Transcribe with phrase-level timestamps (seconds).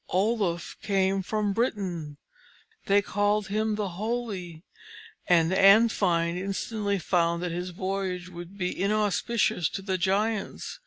[0.09, 2.17] Oluf came from Britain.
[2.87, 4.63] They called him the Holy,
[5.27, 10.79] and Andfind instantly found that his voyage would be inauspicious to the Giants.